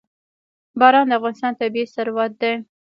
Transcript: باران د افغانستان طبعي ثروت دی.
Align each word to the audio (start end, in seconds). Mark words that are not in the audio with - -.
باران 0.79 1.07
د 1.09 1.11
افغانستان 1.19 1.53
طبعي 1.59 1.83
ثروت 1.93 2.31
دی. 2.41 2.53